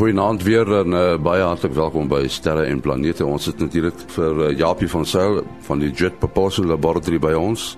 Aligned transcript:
goeienaand 0.00 0.42
weer 0.42 0.64
en 0.78 0.94
uh, 0.96 1.16
baie 1.20 1.42
hartlik 1.44 1.74
welkom 1.76 2.06
by 2.08 2.22
Sterre 2.32 2.62
en 2.70 2.78
Planete. 2.80 3.20
Ons 3.26 3.50
sit 3.50 3.58
natuurlik 3.60 3.98
vir 4.14 4.38
uh, 4.46 4.46
Japie 4.56 4.88
van 4.88 5.04
Sail 5.04 5.42
van 5.66 5.82
die 5.82 5.90
Jet 5.92 6.14
Propulsion 6.22 6.70
Laboratory 6.70 7.18
by 7.20 7.34
ons. 7.36 7.74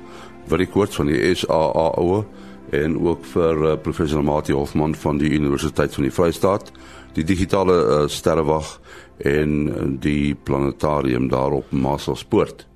Vir 0.47 0.63
die 0.63 0.69
kort 0.71 0.95
van 0.95 1.11
die 1.11 1.19
SAAO 1.35 2.21
en 2.79 2.95
ook 3.03 3.27
vir 3.33 3.65
uh, 3.65 3.73
professor 3.83 4.23
Mati 4.23 4.55
Hofman 4.55 4.95
van 5.03 5.19
die 5.19 5.33
Universiteit 5.35 5.97
van 5.97 6.07
die 6.07 6.13
Vrystaat, 6.15 6.71
die 7.17 7.25
digitale 7.27 7.79
uh, 7.81 7.97
sterrewag 8.07 8.71
en 9.19 9.57
uh, 9.67 9.89
die 10.07 10.37
planetarium 10.47 11.27
daar 11.33 11.59
op 11.59 11.75
Massapoort. 11.75 12.69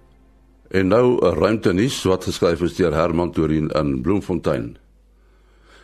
En 0.75 0.91
nou 0.91 1.05
'n 1.07 1.23
uh, 1.23 1.39
ruimtenis 1.39 2.03
wat 2.03 2.27
geskryf 2.27 2.67
is 2.67 2.75
deur 2.75 2.99
Herman 2.99 3.31
Torin 3.31 3.71
in 3.71 4.01
Bloemfontein. 4.03 4.75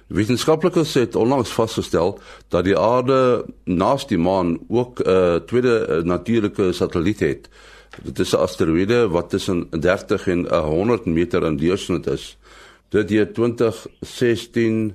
Wetenskaplikes 0.06 0.94
het 0.94 1.16
onlangs 1.16 1.50
vasgestel 1.50 2.18
dat 2.48 2.64
die 2.64 2.78
aarde 2.78 3.44
naast 3.64 4.08
die 4.08 4.18
maan 4.18 4.58
ook 4.68 5.00
'n 5.00 5.08
uh, 5.08 5.36
tweede 5.36 5.86
uh, 5.88 6.02
natuurlike 6.04 6.72
satelliet 6.72 7.20
het. 7.20 7.48
Dit 8.02 8.18
is 8.18 8.32
'n 8.32 8.36
asteroïde 8.36 9.08
wat 9.08 9.30
tussen 9.30 9.66
30 9.70 10.26
en 10.28 10.54
100 10.54 11.04
meter 11.04 11.44
in 11.44 11.56
deursnit 11.56 12.06
is. 12.06 12.38
Dit 12.88 13.10
het 13.10 13.34
2016 13.34 14.94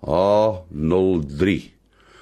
H03. 0.00 1.72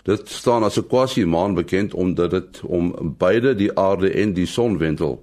Dit 0.03 0.29
staan 0.29 0.63
as 0.63 0.77
'n 0.77 0.87
quasi-maan 0.87 1.55
bekend 1.55 1.95
omdat 1.95 2.31
dit 2.31 2.61
om 2.63 3.15
beide 3.19 3.55
die 3.55 3.79
aarde 3.79 4.11
en 4.11 4.33
die 4.33 4.47
son 4.47 4.79
wentel. 4.79 5.23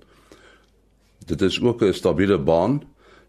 Dit 1.26 1.42
is 1.42 1.62
ook 1.62 1.82
'n 1.82 1.94
stabiele 1.94 2.38
baan 2.38 2.82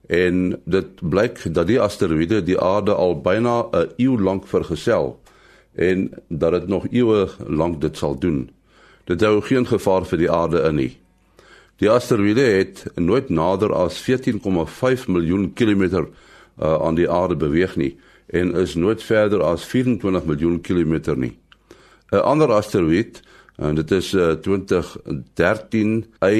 en 0.08 0.60
dit 0.64 1.00
blyk 1.00 1.42
dat 1.52 1.68
die 1.68 1.80
asteroïde 1.80 2.40
die 2.42 2.56
aarde 2.60 2.94
al 2.94 3.20
byna 3.20 3.68
'n 3.72 3.90
eeu 3.96 4.16
lank 4.16 4.46
vergesel 4.46 5.20
en 5.74 6.10
dat 6.28 6.52
dit 6.52 6.68
nog 6.68 6.86
eeue 6.90 7.28
lank 7.46 7.80
dit 7.80 7.96
sal 7.96 8.18
doen. 8.18 8.50
Dit 9.04 9.20
hou 9.20 9.40
geen 9.40 9.66
gevaar 9.66 10.06
vir 10.06 10.18
die 10.18 10.30
aarde 10.30 10.62
in 10.62 10.74
nie. 10.74 10.96
Die 11.76 11.90
asteroïde 11.90 12.40
het 12.40 12.86
nooit 12.94 13.28
nader 13.28 13.72
as 13.72 14.00
14,5 14.02 15.06
miljoen 15.06 15.52
kilometer 15.52 16.08
uh, 16.62 16.74
aan 16.82 16.94
die 16.94 17.10
aarde 17.10 17.36
beweeg 17.36 17.76
nie 17.76 17.96
en 18.26 18.54
is 18.54 18.74
nooit 18.74 19.02
verder 19.02 19.42
as 19.42 19.64
24 19.64 20.24
miljoen 20.24 20.60
kilometer 20.60 21.16
nie. 21.16 21.38
'n 22.10 22.16
Ander 22.16 22.52
asteroïde 22.52 23.20
en 23.58 23.74
dit 23.74 23.90
is 23.90 24.12
uh, 24.14 24.32
2013 24.32 26.04
AN107 26.24 26.30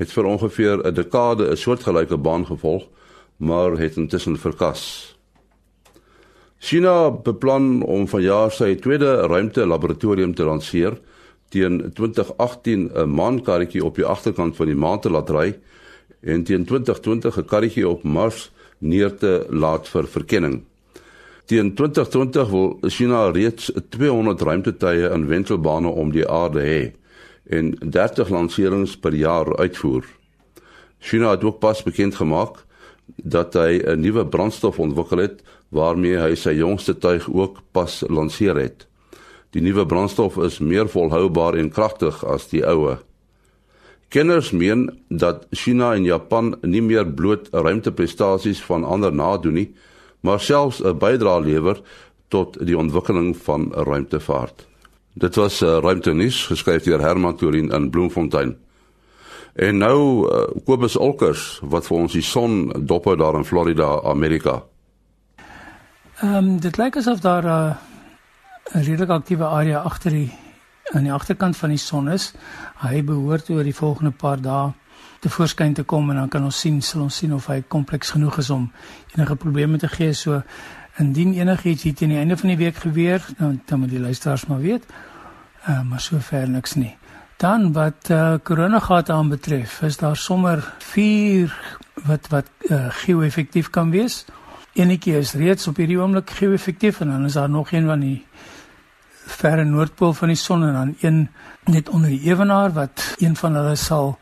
het 0.00 0.12
vir 0.12 0.24
ongeveer 0.24 0.76
'n 0.86 0.94
dekade 0.94 1.50
'n 1.50 1.56
soortgelyke 1.56 2.16
baan 2.16 2.46
gevolg 2.46 2.88
maar 3.36 3.78
het 3.78 3.96
intussen 3.96 4.38
verkas. 4.38 5.14
China 6.58 7.10
beplan 7.10 7.82
om 7.82 8.08
vanjaar 8.08 8.50
sy 8.52 8.74
tweede 8.74 9.14
ruimte 9.32 9.66
laboratorium 9.66 10.34
te 10.34 10.44
lanseer 10.44 10.98
teen 11.48 11.92
2018 11.94 12.90
'n 12.94 13.08
maankarretjie 13.08 13.84
op 13.84 13.94
die 13.94 14.04
agterkant 14.04 14.56
van 14.56 14.66
die 14.66 14.76
maan 14.76 15.00
te 15.00 15.10
laat 15.10 15.30
ry 15.30 15.58
en 16.20 16.44
teen 16.44 16.64
2020 16.64 17.38
'n 17.38 17.44
karretjie 17.44 17.88
op 17.88 18.02
Mars 18.02 18.50
neer 18.78 19.16
te 19.16 19.46
laat 19.48 19.88
vir 19.88 20.06
verkenning. 20.06 20.69
Teen 21.50 21.74
2020 21.74 22.48
wil 22.50 22.78
China 22.80 23.30
reeds 23.30 23.72
200 23.88 24.40
ruimtetuie 24.40 25.08
in 25.10 25.24
wentelbane 25.26 25.88
om 25.88 26.12
die 26.14 26.22
aarde 26.22 26.62
hê 26.62 26.82
en 27.58 27.72
30 27.82 28.30
lanserings 28.30 28.92
per 28.94 29.16
jaar 29.18 29.50
uitvoer. 29.58 30.06
China 30.98 31.32
het 31.34 31.42
ook 31.44 31.58
pas 31.58 31.82
bekend 31.82 32.14
gemaak 32.20 32.62
dat 33.16 33.58
hy 33.58 33.82
'n 33.82 34.00
nuwe 34.00 34.26
brandstof 34.26 34.78
ontwikkel 34.78 35.18
het 35.18 35.42
waarmee 35.74 36.22
hy 36.22 36.34
sy 36.34 36.54
jongste 36.54 36.94
tuig 36.98 37.26
ook 37.26 37.58
pas 37.72 38.04
lanseer 38.06 38.54
het. 38.54 38.86
Die 39.50 39.62
nuwe 39.62 39.86
brandstof 39.86 40.38
is 40.38 40.58
meer 40.58 40.88
volhoubaar 40.88 41.54
en 41.54 41.70
kragtig 41.70 42.24
as 42.24 42.46
die 42.48 42.62
oue. 42.62 42.98
Kenners 44.08 44.50
meen 44.50 45.00
dat 45.08 45.46
China 45.50 45.94
en 45.94 46.04
Japan 46.04 46.56
nie 46.62 46.82
meer 46.82 47.06
bloot 47.06 47.48
ruimteprestasies 47.50 48.62
van 48.62 48.84
ander 48.84 49.12
nadoen 49.12 49.54
nie, 49.54 49.74
maar 50.20 50.40
selfs 50.40 50.82
'n 50.82 50.98
bydrae 50.98 51.40
lewer 51.40 51.80
tot 52.28 52.66
die 52.66 52.78
ontwikkeling 52.78 53.36
van 53.36 53.72
ruimtevaart. 53.72 54.66
Dit 55.14 55.34
was 55.34 55.60
'n 55.60 55.64
uh, 55.64 55.78
ruimtenis 55.78 56.46
geskryf 56.46 56.82
deur 56.82 57.00
Herman 57.00 57.36
Torin 57.36 57.70
in 57.70 57.90
Bloemfontein. 57.90 58.56
En 59.54 59.76
nou 59.76 60.28
uh, 60.28 60.62
Kobus 60.64 60.96
Olkers 60.96 61.60
wat 61.62 61.86
vir 61.86 61.96
ons 61.96 62.12
die 62.12 62.22
son 62.22 62.72
dop 62.86 63.04
daar 63.18 63.34
in 63.34 63.44
Florida, 63.44 64.02
Amerika. 64.02 64.62
Ehm 66.20 66.34
um, 66.34 66.60
dit 66.60 66.76
lyk 66.76 66.96
asof 66.96 67.20
daar 67.20 67.44
'n 67.44 67.46
uh, 67.46 67.74
redelik 68.84 69.08
aktiewe 69.08 69.44
area 69.44 69.78
agter 69.78 70.10
die 70.10 70.32
aan 70.92 71.02
die 71.02 71.12
agterkant 71.12 71.56
van 71.56 71.68
die 71.68 71.78
son 71.78 72.08
is. 72.08 72.32
Hy 72.82 73.02
behoort 73.04 73.50
oor 73.50 73.62
die 73.62 73.74
volgende 73.74 74.10
paar 74.10 74.40
dae 74.40 74.72
te 75.20 75.28
voorskyn 75.28 75.74
te 75.76 75.82
kom 75.82 76.10
en 76.10 76.16
dan 76.16 76.28
kan 76.28 76.44
ons 76.44 76.60
sien 76.60 76.80
sal 76.82 77.04
ons 77.04 77.16
sien 77.22 77.32
of 77.36 77.46
hy 77.52 77.60
kompleks 77.68 78.14
genoeg 78.16 78.38
is 78.40 78.50
om 78.50 78.70
enige 79.16 79.36
probleme 79.36 79.78
te 79.78 79.88
gee. 79.88 80.14
So 80.16 80.42
indien 81.00 81.34
enigiets 81.36 81.84
hier 81.86 81.94
teen 81.94 82.14
die 82.14 82.18
einde 82.20 82.36
van 82.36 82.52
die 82.52 82.58
week 82.60 82.80
gebeur 82.84 83.24
dan 83.38 83.60
dan 83.66 83.80
moet 83.84 83.92
die 83.92 84.00
luisteraars 84.00 84.46
maar 84.46 84.60
weet 84.60 84.86
uh, 85.68 85.82
maar 85.82 86.00
sover 86.00 86.48
niks 86.48 86.74
nie. 86.74 86.96
Dan 87.40 87.72
wat 87.72 88.10
uh, 88.10 88.34
corona 88.44 88.78
gate 88.78 89.12
aan 89.12 89.28
betref 89.28 89.80
is 89.82 89.96
daar 89.96 90.16
sommer 90.16 90.64
4 90.78 91.54
wat 92.04 92.28
wat 92.28 92.48
uh, 92.68 92.86
geo-effektief 93.02 93.70
kan 93.70 93.90
wees. 93.90 94.24
Enetjie 94.72 95.16
is 95.18 95.32
reeds 95.34 95.66
op 95.66 95.76
hierdie 95.76 95.98
oomblik 96.00 96.30
geo-effektief 96.30 97.00
en 97.00 97.08
dan 97.08 97.24
is 97.24 97.36
daar 97.36 97.50
nog 97.50 97.72
een 97.72 97.86
van 97.86 98.00
die 98.00 98.26
verre 99.30 99.64
noordpool 99.64 100.12
van 100.12 100.28
die 100.28 100.36
son 100.36 100.64
en 100.64 100.72
dan 100.72 100.96
een 101.00 101.28
net 101.64 101.88
onder 101.88 102.10
die 102.10 102.22
ewenaar 102.22 102.72
wat 102.72 103.14
een 103.18 103.36
van 103.36 103.54
hulle 103.54 103.76
sal 103.76 104.18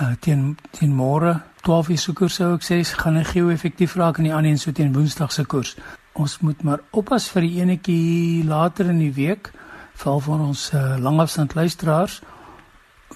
uh, 0.00 0.14
teen 0.20 0.56
teen 0.70 0.94
môre 0.94 1.40
12 1.66 1.88
uur 1.88 1.98
se 1.98 2.12
koers 2.12 2.38
sou 2.38 2.54
ek 2.54 2.64
sê 2.66 2.80
gaan 2.84 3.18
hy 3.18 3.24
geo 3.26 3.50
effektief 3.50 3.96
raak 3.96 4.18
en 4.18 4.28
die 4.28 4.34
ander 4.34 4.52
een 4.52 4.60
so 4.62 4.72
teen 4.72 4.94
woensdag 4.94 5.32
se 5.32 5.44
koers. 5.44 5.74
Ons 6.14 6.38
moet 6.40 6.62
maar 6.62 6.82
oppas 6.92 7.28
vir 7.32 7.46
die 7.46 7.60
enetjie 7.60 8.44
later 8.46 8.90
in 8.92 9.00
die 9.02 9.12
week 9.12 9.52
val 9.96 10.20
van 10.20 10.48
ons 10.50 10.70
uh, 10.74 10.96
langafstand 11.00 11.56
luisteraars 11.56 12.20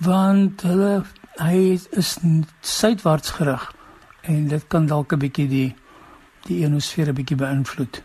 want 0.00 0.62
hulle 0.64 1.02
hy 1.40 1.78
is 1.98 2.16
suidwaarts 2.60 3.36
gerig 3.38 3.64
en 4.28 4.48
dit 4.48 4.64
kan 4.68 4.86
dalk 4.86 5.12
'n 5.12 5.18
bietjie 5.18 5.48
die 5.48 5.70
die 6.46 6.62
ionosfeer 6.64 7.08
'n 7.08 7.14
bietjie 7.14 7.36
beïnvloed. 7.36 8.02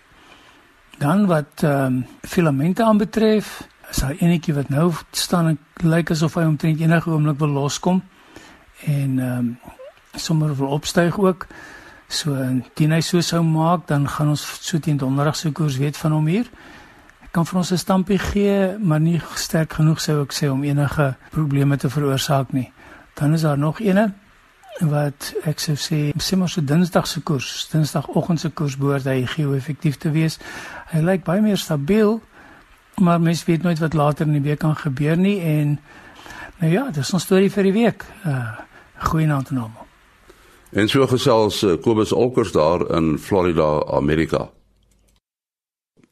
Dan 0.99 1.25
wat 1.27 1.63
ehm 1.63 1.85
um, 1.85 2.05
filamente 2.23 2.83
aanbetref, 2.83 3.67
is 3.89 3.97
daar 3.97 4.15
enetjie 4.19 4.53
wat 4.53 4.69
nou 4.69 4.91
staan 5.11 5.47
en 5.47 5.59
lyk 5.83 6.11
asof 6.11 6.35
hy 6.35 6.43
omtrent 6.43 6.79
enige 6.79 7.09
oomblik 7.09 7.39
wil 7.39 7.49
loskom 7.49 8.03
en 8.83 9.19
ehm 9.19 9.37
um, 9.37 9.59
sommer 10.15 10.55
wil 10.55 10.67
opstyg 10.67 11.19
ook. 11.19 11.47
So 12.07 12.35
indien 12.35 12.91
hy 12.91 13.01
so 13.01 13.21
sou 13.21 13.41
maak, 13.43 13.87
dan 13.87 14.07
gaan 14.09 14.29
ons 14.35 14.43
so 14.61 14.79
teen 14.79 14.97
donderdag 14.97 15.35
se 15.35 15.51
koers 15.51 15.77
weet 15.77 15.97
van 15.97 16.11
hom 16.11 16.27
hier. 16.29 16.49
Ek 17.25 17.31
kan 17.31 17.45
vir 17.45 17.57
ons 17.57 17.71
'n 17.71 17.77
stampie 17.77 18.19
gee, 18.19 18.77
maar 18.79 18.99
nie 18.99 19.21
sterk 19.35 19.73
genoeg 19.73 20.01
sou 20.01 20.21
ek 20.21 20.33
sê 20.33 20.49
om 20.51 20.63
enige 20.63 21.15
probleme 21.31 21.77
te 21.77 21.89
veroorsaak 21.89 22.53
nie. 22.53 22.71
Dan 23.13 23.33
is 23.33 23.41
daar 23.41 23.57
nog 23.57 23.79
eene 23.79 24.13
wat 24.79 25.33
ek 25.45 25.59
sou 25.59 25.75
sê 25.75 26.11
simmer 26.17 26.49
so 26.49 26.61
dinsdag 26.61 27.07
se 27.07 27.21
koers, 27.21 27.67
dinsdagoggend 27.71 28.39
se 28.39 28.49
koers 28.49 28.77
behoort 28.77 29.05
hy 29.05 29.25
geo-effektief 29.25 29.97
te 29.97 30.11
wees. 30.11 30.39
Hy 30.91 30.99
lyk 30.99 31.23
baie 31.23 31.41
meer 31.41 31.57
stabiel, 31.57 32.21
maar 32.99 33.21
mens 33.21 33.45
weet 33.45 33.63
nooit 33.63 33.79
wat 33.79 33.93
later 33.93 34.27
in 34.27 34.33
die 34.33 34.41
week 34.41 34.59
kan 34.59 34.75
gebeur 34.75 35.17
nie 35.17 35.39
en 35.41 35.79
nou 36.59 36.71
ja, 36.71 36.91
dis 36.91 37.13
'n 37.13 37.19
storie 37.19 37.51
vir 37.51 37.63
die 37.63 37.73
week. 37.73 38.05
Uh 38.25 38.59
Goeienaand 38.95 39.49
aan 39.51 39.57
almal. 39.57 39.87
En 40.71 40.87
so 40.87 41.07
gesels 41.07 41.63
uh, 41.63 41.75
Kobus 41.81 42.11
Olkers 42.11 42.51
daar 42.51 42.95
in 42.95 43.17
Florida, 43.19 43.83
Amerika. 43.85 44.49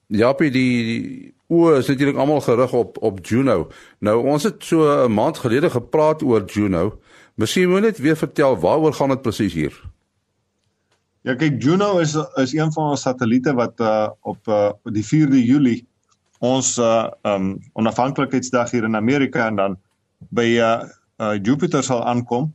Ja, 0.07 0.33
by 0.33 0.50
die 0.50 1.33
o, 1.47 1.71
is 1.73 1.88
natuurlik 1.88 2.17
almal 2.17 2.41
gerig 2.41 2.73
op 2.73 2.97
op 3.01 3.25
Juno. 3.25 3.67
Nou 4.00 4.27
ons 4.27 4.44
het 4.44 4.63
so 4.63 5.06
'n 5.06 5.13
maand 5.13 5.38
gelede 5.38 5.69
gepraat 5.69 6.23
oor 6.23 6.45
Juno. 6.45 7.00
Miskien 7.35 7.69
moet 7.69 7.81
net 7.81 7.97
weer 7.97 8.15
vertel 8.15 8.59
waaroor 8.59 8.94
gaan 8.94 9.09
dit 9.09 9.21
presies 9.21 9.53
hier? 9.53 9.81
Ja, 11.21 11.35
kyk 11.35 11.62
Juno 11.63 11.97
is 11.97 12.15
is 12.35 12.53
een 12.53 12.71
van 12.71 12.89
ons 12.89 13.01
satelliete 13.01 13.53
wat 13.53 13.79
uh 13.79 14.09
op 14.21 14.47
uh 14.47 14.71
die 14.83 15.06
4de 15.06 15.39
Julie 15.45 15.88
ons 16.39 16.77
uh 16.77 17.07
um 17.21 17.59
onafhanklikheidsdag 17.73 18.71
hier 18.71 18.83
in 18.83 18.95
Amerika 18.95 19.47
en 19.47 19.56
dan 19.56 19.77
by 20.29 20.47
uh, 20.59 20.83
uh 21.19 21.35
Jupiter 21.41 21.83
sal 21.83 22.03
aankom 22.05 22.53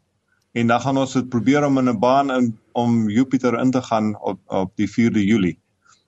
en 0.53 0.67
dan 0.67 0.81
gaan 0.81 0.99
ons 0.99 1.13
dit 1.13 1.29
probeer 1.29 1.65
om 1.67 1.79
in 1.79 1.89
'n 1.89 1.99
baan 1.99 2.31
in 2.31 2.59
om 2.73 3.09
Jupiter 3.09 3.59
in 3.61 3.71
te 3.71 3.83
gaan 3.83 4.17
op 4.21 4.39
op 4.47 4.73
die 4.77 4.89
4de 4.89 5.25
Julie. 5.25 5.59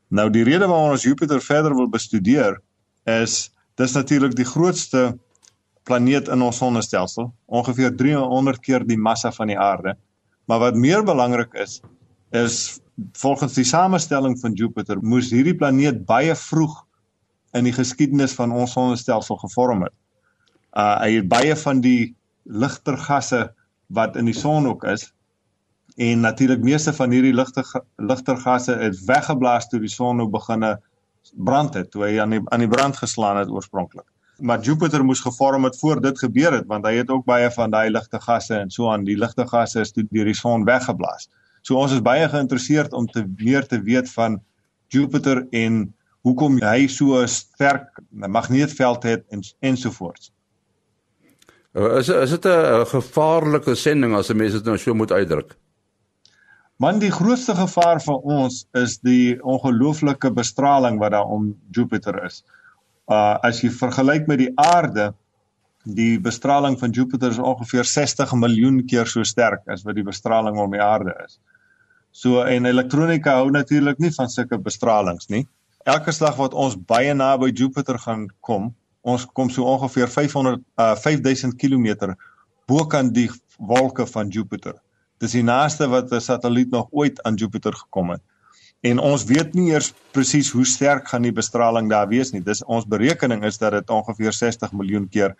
Nou 0.08 0.30
die 0.30 0.44
rede 0.44 0.66
waarom 0.66 0.90
ons 0.90 1.02
Jupiter 1.02 1.40
verder 1.40 1.74
wil 1.74 1.88
bestudeer 1.88 2.60
is 3.04 3.50
dis 3.74 3.92
natuurlik 3.92 4.34
die 4.36 4.44
grootste 4.44 5.18
planeet 5.82 6.28
in 6.28 6.42
ons 6.42 6.56
sonnestelsel, 6.56 7.30
ongeveer 7.46 7.96
300 7.96 8.60
keer 8.60 8.84
die 8.86 8.98
massa 8.98 9.32
van 9.32 9.46
die 9.46 9.58
aarde. 9.58 9.96
Maar 10.44 10.58
wat 10.58 10.74
meer 10.74 11.02
belangrik 11.04 11.54
is, 11.54 11.80
is 12.30 12.80
volgens 13.12 13.54
die 13.54 13.64
samestelling 13.64 14.36
van 14.40 14.52
Jupiter 14.52 14.98
moes 15.02 15.30
hierdie 15.30 15.56
planeet 15.56 16.04
baie 16.06 16.34
vroeg 16.36 16.74
in 17.56 17.66
die 17.66 17.74
geskiedenis 17.74 18.34
van 18.36 18.52
ons 18.52 18.74
sonnestelsel 18.76 19.40
gevorm 19.40 19.86
het. 19.86 19.94
Uh 20.76 20.98
hy 21.02 21.14
het 21.16 21.28
baie 21.28 21.56
van 21.56 21.80
die 21.80 22.14
ligter 22.44 22.98
gasse 22.98 23.48
wat 23.88 24.16
in 24.16 24.24
die 24.30 24.36
son 24.36 24.66
ook 24.66 24.84
is 24.84 25.10
en 25.96 26.20
natuurlik 26.20 26.62
meeste 26.62 26.92
van 26.92 27.10
hierdie 27.10 27.34
ligte 27.34 27.64
ligter 27.96 28.36
gasse 28.36 28.76
het 28.78 29.00
weggeblaas 29.06 29.68
toe 29.68 29.80
die 29.80 29.90
son 29.90 30.16
nou 30.16 30.28
begine 30.30 30.78
brand 31.34 31.74
het, 31.74 31.90
toe 31.90 32.06
hy 32.06 32.14
aan 32.22 32.30
die 32.36 32.40
aan 32.54 32.62
die 32.64 32.70
brand 32.70 32.96
geslaan 32.96 33.36
het 33.36 33.50
oorspronklik. 33.50 34.06
Maar 34.40 34.60
Jupiter 34.64 35.04
moes 35.04 35.20
gevorm 35.20 35.64
het 35.64 35.76
voor 35.78 36.00
dit 36.00 36.18
gebeur 36.18 36.52
het 36.52 36.66
want 36.66 36.86
hy 36.86 36.94
het 37.02 37.10
ook 37.10 37.26
baie 37.28 37.50
van 37.50 37.70
daai 37.70 37.90
ligte 37.90 38.20
gasse 38.20 38.56
en 38.56 38.70
so 38.70 38.88
aan 38.90 39.04
die 39.04 39.18
ligte 39.18 39.46
gasse 39.46 39.80
is 39.80 39.92
toe 39.92 40.06
deur 40.10 40.24
die 40.24 40.38
son 40.38 40.64
weggeblaas. 40.64 41.28
So 41.62 41.76
ons 41.76 41.92
is 41.92 42.02
baie 42.02 42.28
geïnteresseerd 42.28 42.92
om 42.96 43.06
te 43.06 43.26
meer 43.36 43.66
te 43.66 43.82
weet 43.82 44.08
van 44.14 44.40
Jupiter 44.88 45.44
en 45.50 45.82
hoekom 46.24 46.60
hy 46.62 46.86
so 46.88 47.20
'n 47.20 47.28
sterk 47.28 48.00
magneetveld 48.10 49.02
het 49.02 49.24
en 49.28 49.42
ensovoorts. 49.60 50.32
Is 51.74 52.08
is 52.08 52.30
dit 52.30 52.46
'n 52.46 52.86
gevaarlike 52.86 53.74
sending 53.74 54.14
as 54.14 54.30
'n 54.30 54.36
mens 54.36 54.52
dit 54.52 54.64
nou 54.64 54.78
so 54.78 54.94
moet 54.94 55.12
uitdruk? 55.12 55.56
Man 56.76 56.98
die 56.98 57.10
grootste 57.10 57.54
gevaar 57.54 58.00
vir 58.00 58.16
ons 58.16 58.66
is 58.72 58.98
die 58.98 59.38
ongelooflike 59.42 60.30
bestraling 60.32 60.98
wat 60.98 61.10
daar 61.10 61.28
om 61.28 61.54
Jupiter 61.70 62.24
is. 62.24 62.42
Uh 63.06 63.38
as 63.42 63.60
jy 63.60 63.70
vergelyk 63.70 64.26
met 64.26 64.38
die 64.38 64.52
aarde, 64.54 65.14
die 65.84 66.18
bestraling 66.20 66.78
van 66.78 66.90
Jupiter 66.90 67.30
is 67.30 67.38
ongeveer 67.38 67.84
60 67.84 68.32
miljoen 68.32 68.86
keer 68.86 69.06
so 69.06 69.22
sterk 69.22 69.60
as 69.68 69.82
wat 69.82 69.94
die 69.94 70.04
bestraling 70.04 70.58
om 70.58 70.70
die 70.70 70.82
aarde 70.82 71.14
is. 71.24 71.38
So 72.10 72.42
en 72.42 72.66
elektronika 72.66 73.36
hou 73.36 73.50
natuurlik 73.50 73.98
nie 73.98 74.10
van 74.10 74.28
sulke 74.28 74.58
bestralings 74.58 75.28
nie. 75.28 75.46
Elke 75.84 76.12
slag 76.12 76.36
wat 76.36 76.54
ons 76.54 76.76
baie 76.76 77.14
naby 77.14 77.52
Jupiter 77.52 77.98
gaan 77.98 78.26
kom, 78.40 78.74
ons 79.00 79.26
kom 79.32 79.50
so 79.50 79.64
ongeveer 79.64 80.08
500 80.08 80.60
uh 80.76 80.94
5000 80.96 81.56
km 81.56 82.14
bokant 82.66 83.14
die 83.14 83.28
wolke 83.58 84.06
van 84.06 84.28
Jupiter. 84.28 84.74
Dis 85.20 85.36
die 85.36 85.44
naaste 85.44 85.88
wat 85.88 86.12
'n 86.12 86.20
satelliet 86.20 86.70
nog 86.70 86.88
ooit 86.90 87.22
aan 87.22 87.34
Jupiter 87.34 87.72
gekom 87.72 88.10
het. 88.10 88.22
En 88.80 88.98
ons 88.98 89.24
weet 89.24 89.54
nie 89.54 89.70
eers 89.72 89.92
presies 90.12 90.50
hoe 90.50 90.64
sterk 90.64 91.08
gaan 91.08 91.22
die 91.22 91.32
bestraling 91.32 91.90
daar 91.90 92.08
wees 92.08 92.32
nie. 92.32 92.40
Dis 92.40 92.64
ons 92.64 92.86
berekening 92.86 93.44
is 93.44 93.58
dat 93.58 93.72
dit 93.72 93.90
ongeveer 93.90 94.32
60 94.32 94.72
miljoen 94.72 95.08
keer 95.08 95.36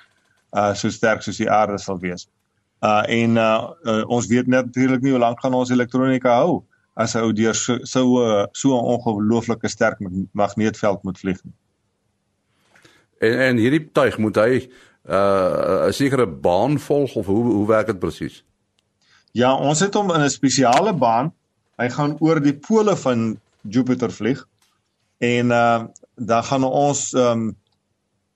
uh 0.53 0.75
so 0.75 0.91
sterk 0.91 1.23
soos 1.23 1.37
die 1.37 1.51
aarde 1.51 1.79
sal 1.79 1.99
wees. 1.99 2.29
Uh 2.85 3.03
en 3.09 3.37
uh, 3.37 3.71
uh 3.85 4.05
ons 4.09 4.27
weet 4.27 4.47
natuurlik 4.47 5.03
nie 5.03 5.11
hoe 5.11 5.21
lank 5.21 5.41
gaan 5.41 5.55
ons 5.55 5.71
elektronika 5.71 6.37
hou 6.43 6.65
as 6.95 7.15
ou 7.17 7.33
deur 7.33 7.55
so 7.55 7.79
so 7.83 8.03
'n 8.21 8.49
so 8.53 8.77
'n 8.77 8.85
ongelooflike 8.95 9.69
sterk 9.69 9.99
magneetveld 10.33 11.03
moet 11.03 11.19
vlieg. 11.19 11.41
En 13.21 13.39
en 13.39 13.59
hierdie 13.61 13.83
tuig 13.93 14.17
moet 14.19 14.39
hy 14.41 14.53
uh 15.05 15.89
'n 15.89 15.93
sekere 15.93 16.27
baan 16.27 16.79
volg 16.79 17.15
of 17.21 17.27
hoe 17.27 17.45
hoe 17.53 17.67
werk 17.67 17.87
dit 17.87 17.99
presies? 17.99 18.45
Ja, 19.33 19.55
ons 19.55 19.81
het 19.81 19.95
hom 19.95 20.11
in 20.15 20.25
'n 20.25 20.31
spesiale 20.31 20.95
baan. 20.95 21.33
Hy 21.77 21.89
gaan 21.89 22.17
oor 22.21 22.41
die 22.41 22.57
pole 22.57 22.97
van 22.97 23.39
Jupiter 23.63 24.13
vlieg. 24.13 24.47
En 25.19 25.51
uh 25.51 25.85
dan 26.17 26.45
gaan 26.45 26.65
ons 26.65 27.13
um 27.13 27.57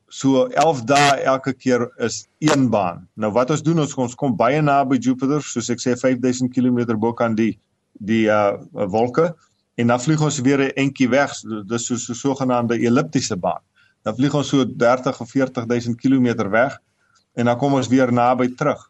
so 0.08 0.46
11 0.46 0.84
dae 0.84 1.20
elke 1.20 1.52
keer 1.52 1.90
is 1.96 2.26
een 2.38 2.70
baan. 2.70 3.08
Nou 3.14 3.32
wat 3.32 3.50
ons 3.50 3.62
doen 3.62 3.80
ons 3.80 3.94
ons 3.94 4.14
kom 4.14 4.36
baie 4.36 4.60
naby 4.62 4.96
Jupiter, 4.96 5.42
soos 5.42 5.70
ek 5.70 5.80
sê 5.80 5.96
5000 5.96 6.52
km 6.52 6.98
bo 6.98 7.12
kan 7.12 7.34
die 7.34 7.58
die 7.92 8.26
uh 8.28 8.56
wolke 8.72 9.34
en 9.74 9.86
dan 9.86 10.00
vlieg 10.00 10.20
ons 10.20 10.40
weer 10.40 10.60
'n 10.60 10.76
entjie 10.76 11.08
weg. 11.08 11.32
Dis 11.66 11.86
so 11.86 11.94
'n 11.94 11.98
so, 11.98 12.12
sogenaamde 12.12 12.78
elliptiese 12.78 13.36
baan. 13.36 13.62
Dan 14.04 14.16
vlieg 14.18 14.34
ons 14.36 14.50
so 14.52 14.64
30 14.64 15.20
of 15.20 15.30
40000 15.30 15.96
km 16.00 16.48
weg 16.52 16.76
en 17.34 17.48
dan 17.50 17.58
kom 17.58 17.74
ons 17.74 17.88
weer 17.88 18.12
naby 18.12 18.50
terug. 18.54 18.80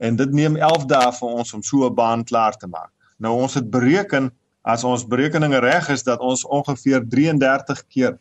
En 0.00 0.16
dit 0.16 0.32
neem 0.32 0.56
11 0.56 0.86
dae 0.90 1.12
vir 1.12 1.36
ons 1.42 1.54
om 1.54 1.62
so 1.62 1.86
'n 1.86 1.94
baan 1.94 2.24
klaar 2.24 2.56
te 2.56 2.66
maak. 2.66 2.90
Nou 3.18 3.34
ons 3.40 3.54
het 3.54 3.70
bereken 3.70 4.30
as 4.62 4.84
ons 4.84 5.06
berekeninge 5.06 5.58
reg 5.58 5.88
is 5.88 6.02
dat 6.02 6.20
ons 6.20 6.44
ongeveer 6.44 7.04
33 7.08 7.86
keer 7.88 8.18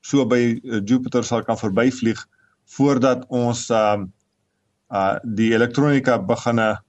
so 0.00 0.24
by 0.26 0.60
uh, 0.64 0.80
Jupiter 0.84 1.24
sal 1.24 1.44
kan 1.44 1.58
verbyvlieg 1.58 2.20
voordat 2.76 3.24
ons 3.28 3.68
um 3.70 4.12
uh 4.90 5.18
die 5.22 5.52
elektronika 5.54 6.18
beginne 6.18 6.80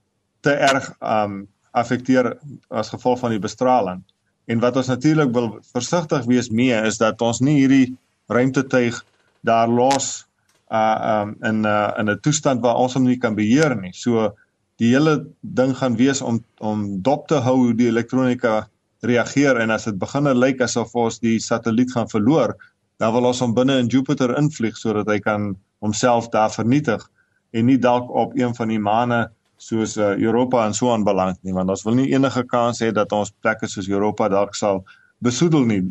te 0.41 0.51
erg 0.51 0.87
um 1.01 1.47
affekteer 1.71 2.33
as 2.69 2.89
gevolg 2.89 3.19
van 3.19 3.31
die 3.31 3.39
bestraling. 3.39 4.01
En 4.49 4.59
wat 4.59 4.75
ons 4.75 4.89
natuurlik 4.89 5.31
wil 5.33 5.51
versigtig 5.71 6.25
wees 6.25 6.49
mee 6.49 6.75
is 6.87 6.97
dat 6.97 7.21
ons 7.21 7.39
nie 7.39 7.59
hierdie 7.59 7.97
ruimtetuig 8.31 8.99
daar 9.47 9.69
los 9.69 10.25
uh 10.71 11.21
um 11.21 11.35
in 11.43 11.65
uh 11.65 11.91
in 11.99 12.09
'n 12.09 12.19
toestand 12.19 12.61
waar 12.61 12.75
ons 12.75 12.93
hom 12.93 13.03
nie 13.03 13.17
kan 13.17 13.35
beheer 13.35 13.75
nie. 13.75 13.93
So 13.93 14.33
die 14.79 14.93
hele 14.95 15.27
ding 15.41 15.75
gaan 15.77 15.95
wees 15.95 16.21
om 16.21 16.43
om 16.59 17.01
dop 17.01 17.27
te 17.27 17.41
hou 17.43 17.55
hoe 17.55 17.73
die 17.73 17.87
elektronika 17.87 18.67
reageer 19.01 19.57
en 19.57 19.69
as 19.69 19.85
dit 19.89 19.97
begine 19.97 20.33
lyk 20.33 20.61
asof 20.61 20.95
ons 20.95 21.19
die 21.19 21.39
satelliet 21.39 21.91
gaan 21.91 22.09
verloor, 22.09 22.55
dan 22.97 23.13
wil 23.13 23.25
ons 23.25 23.39
hom 23.41 23.53
binne 23.53 23.79
in 23.81 23.89
Jupiter 23.89 24.37
invlieg 24.37 24.77
sodat 24.77 25.09
hy 25.09 25.19
kan 25.19 25.55
homself 25.81 26.29
daar 26.29 26.51
vernietig 26.53 27.09
en 27.51 27.65
nie 27.65 27.77
dalk 27.81 28.09
op 28.09 28.35
een 28.37 28.53
van 28.55 28.69
die 28.71 28.79
maane 28.79 29.25
soos 29.61 29.97
uh, 29.97 30.13
Europa 30.17 30.65
en 30.65 30.73
so 30.73 30.91
aan 30.93 31.03
beland 31.05 31.37
nie 31.45 31.53
want 31.53 31.69
ons 31.69 31.83
wil 31.85 31.97
nie 31.97 32.11
enige 32.13 32.43
kans 32.49 32.81
hê 32.81 32.91
dat 32.93 33.11
ons 33.13 33.33
plekke 33.41 33.69
soos 33.69 33.89
Europa 33.89 34.29
dalk 34.29 34.55
sal 34.57 34.83
besoedel 35.25 35.65
nie 35.69 35.81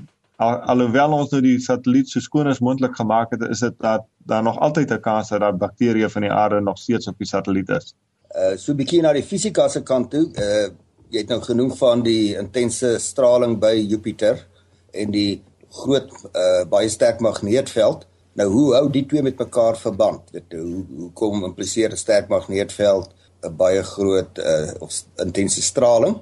Al, 0.41 0.55
alhoewel 0.73 1.13
ons 1.13 1.33
nou 1.35 1.43
die 1.45 1.59
satelliet 1.61 2.09
so 2.09 2.23
skoon 2.25 2.49
as 2.49 2.63
moontlik 2.65 2.95
gemaak 2.97 3.35
het 3.35 3.43
is 3.51 3.61
dit 3.61 3.75
dat 3.85 4.07
daar 4.31 4.43
nog 4.47 4.59
altyd 4.67 4.93
'n 4.93 5.01
kans 5.01 5.29
dat 5.29 5.41
daar 5.41 5.57
bakterieë 5.57 6.09
van 6.09 6.23
die 6.23 6.33
aarde 6.33 6.61
nog 6.61 6.79
steeds 6.79 7.09
op 7.09 7.19
die 7.19 7.27
satelliet 7.27 7.69
is. 7.69 7.95
Uh 8.37 8.57
so 8.57 8.75
bietjie 8.75 9.03
na 9.03 9.13
die 9.13 9.23
fisika 9.23 9.69
se 9.69 9.83
kant 9.83 10.11
toe. 10.11 10.25
Uh 10.35 10.69
jy 11.11 11.19
het 11.19 11.29
nou 11.29 11.41
genoem 11.43 11.73
van 11.77 12.03
die 12.03 12.37
intense 12.39 12.99
straling 12.99 13.59
by 13.59 13.75
Jupiter 13.75 14.47
en 14.93 15.11
die 15.11 15.43
groot 15.71 16.11
uh 16.35 16.65
baie 16.69 16.89
sterk 16.89 17.21
magneetveld. 17.21 18.07
Nou 18.33 18.49
hoe 18.49 18.75
hou 18.75 18.91
die 18.91 19.07
twee 19.07 19.23
met 19.23 19.39
mekaar 19.39 19.77
verband? 19.77 20.33
Dit 20.33 20.53
hoe 20.53 20.85
hoe 20.97 21.11
kom 21.13 21.45
impliseer 21.45 21.91
'n 21.93 21.97
sterk 21.97 22.29
magneetveld 22.29 23.11
'n 23.43 23.57
baie 23.57 23.83
groot 23.83 24.39
uh, 24.39 24.73
of 24.79 25.05
intense 25.17 25.63
straling 25.63 26.17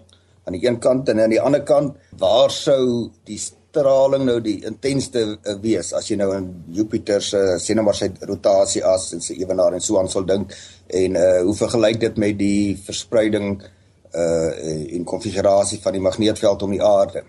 aan 0.45 0.57
die 0.57 0.67
een 0.67 0.79
kant 0.79 1.09
en 1.09 1.21
aan 1.21 1.35
die 1.35 1.41
ander 1.41 1.63
kant 1.63 1.97
waar 2.17 2.51
sou 2.51 3.11
die 3.25 3.39
straling 3.69 4.25
nou 4.25 4.41
die 4.41 4.59
intensste 4.67 5.25
uh, 5.37 5.57
wees 5.63 5.93
as 5.93 6.09
jy 6.09 6.17
nou 6.17 6.31
in 6.37 6.49
Jupiter 6.73 7.23
se 7.23 7.59
sien 7.61 7.77
nou 7.77 7.85
maar 7.89 7.99
sy 7.99 8.11
rotasie 8.29 8.85
as 8.85 9.13
en 9.13 9.25
sy 9.25 9.37
ewenaar 9.43 9.77
en 9.77 9.85
so 9.85 9.99
aan 10.01 10.09
sal 10.09 10.25
dink 10.29 10.55
en 10.89 11.17
uh, 11.17 11.41
hoe 11.45 11.57
vergelyk 11.57 12.01
dit 12.01 12.17
met 12.17 12.39
die 12.39 12.77
verspreiding 12.87 13.59
uh 14.09 14.51
in 14.89 15.05
konfigurasie 15.05 15.83
van 15.83 15.93
die 15.93 16.01
magneetveld 16.01 16.63
om 16.65 16.71
die 16.73 16.81
aarde 16.83 17.27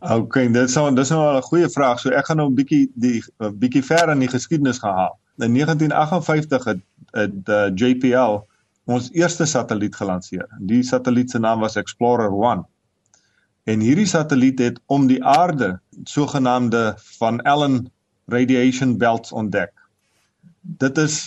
OK, 0.00 0.36
dit 0.52 0.70
sou 0.72 0.84
dis 0.96 1.10
nou 1.12 1.36
'n 1.36 1.42
goeie 1.42 1.68
vraag. 1.68 1.98
So 2.00 2.08
ek 2.08 2.26
gaan 2.26 2.36
nou 2.36 2.48
'n 2.48 2.54
bietjie 2.54 2.90
die 2.94 3.22
bietjie 3.36 3.82
ver 3.84 4.08
in 4.08 4.18
die 4.18 4.28
geskiedenis 4.28 4.78
gaan 4.78 4.94
haal. 4.96 5.18
In 5.38 5.52
1958 5.52 6.64
het 6.64 6.80
het 7.12 7.48
uh, 7.48 7.68
JPL 7.74 8.40
ons 8.84 9.10
eerste 9.12 9.46
satelliet 9.46 9.96
gelanseer. 9.96 10.48
Die 10.58 10.82
satelliet 10.82 11.30
se 11.30 11.38
naam 11.38 11.60
was 11.60 11.76
Explorer 11.76 12.32
1. 12.32 12.64
En 13.70 13.82
hierdie 13.84 14.08
satelliet 14.08 14.58
het 14.58 14.78
om 14.90 15.04
die 15.06 15.20
aarde 15.24 15.74
sogenaamde 16.08 16.94
van 17.18 17.42
Allen 17.42 17.84
radiation 18.26 18.96
belts 18.98 19.32
ontdek. 19.32 19.70
Dit 20.60 20.98
is 20.98 21.18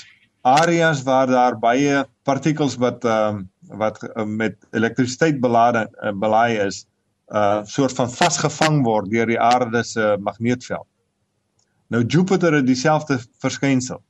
areas 0.41 1.03
waar 1.07 1.27
daar 1.27 1.55
baie 1.59 2.01
partikels 2.27 2.75
wat 2.83 3.05
ehm 3.05 3.43
uh, 3.43 3.49
wat 3.79 4.01
uh, 4.03 4.25
met 4.27 4.57
elektrisiteit 4.75 5.39
belade 5.41 5.85
uh, 5.87 6.11
belaai 6.11 6.57
is, 6.65 6.83
uh 7.31 7.61
soort 7.63 7.95
van 7.95 8.11
vasgevang 8.11 8.81
word 8.85 9.07
deur 9.11 9.29
die 9.31 9.39
aarde 9.39 9.83
se 9.83 10.17
magneetveld. 10.19 10.87
Nou 11.87 12.03
Jupiter 12.03 12.53
het 12.53 12.67
dieselfde 12.67 13.19
verskynsel. 13.39 14.03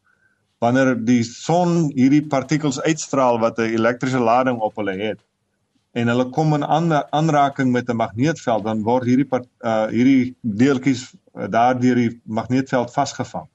Wanneer 0.57 0.95
die 1.05 1.21
son 1.23 1.91
hierdie 1.93 2.25
partikels 2.27 2.81
uitstraal 2.81 3.39
wat 3.39 3.59
'n 3.59 3.77
elektriese 3.77 4.19
lading 4.19 4.57
op 4.59 4.81
hulle 4.81 4.97
het 4.97 5.21
en 5.93 6.09
hulle 6.09 6.25
kom 6.33 6.55
in 6.57 6.65
aanraking 6.65 7.71
met 7.71 7.89
'n 7.89 7.95
magneetveld, 7.95 8.63
dan 8.63 8.83
word 8.83 9.05
hierdie 9.05 9.27
uh 9.31 9.87
hierdie 9.87 10.35
deeltjies 10.41 11.13
uh, 11.13 11.47
daardeur 11.49 11.95
die 11.95 12.21
magneetveld 12.25 12.93
vasgevang. 12.93 13.47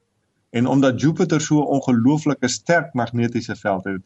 En 0.50 0.66
omdat 0.66 1.00
Jupiter 1.00 1.40
so 1.40 1.60
'n 1.60 1.66
ongelooflike 1.78 2.48
sterk 2.48 2.94
magnetiese 2.94 3.56
veld 3.56 3.84
het, 3.84 4.02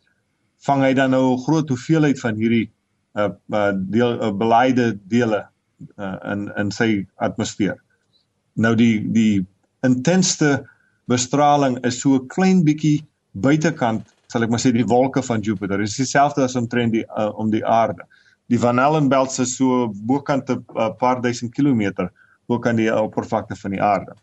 vang 0.58 0.82
hy 0.82 0.92
dan 0.92 1.10
nou 1.10 1.34
'n 1.34 1.42
groot 1.44 1.68
hoeveelheid 1.68 2.20
van 2.20 2.34
hierdie 2.34 2.70
uh, 3.14 3.28
uh 3.50 3.72
deel 3.74 4.22
uh, 4.22 4.32
beleide 4.32 4.98
dele 5.08 5.46
uh, 5.96 6.16
in 6.32 6.52
in 6.56 6.70
sy 6.70 7.06
atmosfeer. 7.16 7.76
Nou 8.54 8.74
die 8.74 9.12
die 9.12 9.46
intensste 9.82 10.64
bestraling 11.04 11.78
is 11.84 12.00
so 12.00 12.20
klein 12.20 12.64
bietjie 12.64 13.02
buitekant, 13.32 14.08
sal 14.26 14.42
ek 14.42 14.50
maar 14.52 14.60
sê 14.60 14.72
die 14.72 14.86
wolke 14.88 15.22
van 15.22 15.40
Jupiter. 15.40 15.78
Dit 15.78 15.88
is 15.88 15.96
dieselfde 15.96 16.42
as 16.42 16.56
omtrent 16.56 16.92
die 16.92 17.04
uh, 17.04 17.28
om 17.38 17.50
die 17.50 17.64
aarde. 17.66 18.06
Die 18.46 18.58
Van 18.60 18.78
Allen 18.78 19.08
belt 19.08 19.38
is 19.38 19.56
so 19.56 19.88
bokant 19.94 20.50
'n 20.50 20.64
uh, 20.76 20.90
paar 20.98 21.20
duisend 21.22 21.54
kilometer 21.54 22.12
bokant 22.46 22.76
die 22.76 22.90
oppervlakte 22.90 23.56
van 23.56 23.70
die 23.70 23.82
aarde. 23.82 24.14